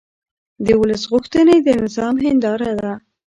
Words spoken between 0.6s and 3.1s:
د ولس غوښتنې د نظام هنداره ده